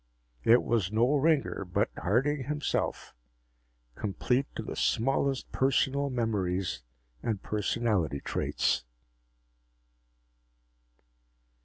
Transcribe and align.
It 0.43 0.63
was 0.63 0.91
no 0.91 1.13
ringer, 1.15 1.63
but 1.63 1.91
Harding 1.95 2.45
himself, 2.45 3.13
complete 3.93 4.47
to 4.55 4.63
the 4.63 4.75
smallest 4.75 5.51
personal 5.51 6.09
memories 6.09 6.81
and 7.21 7.43
personality 7.43 8.19
traits. 8.19 8.83